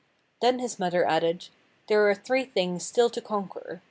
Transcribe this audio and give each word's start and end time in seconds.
Then 0.41 0.57
his 0.57 0.79
mother 0.79 1.05
added: 1.07 1.49
'There 1.85 2.09
are 2.09 2.15
three 2.15 2.45
things 2.45 2.83
still 2.83 3.11
to 3.11 3.21
conquer. 3.21 3.79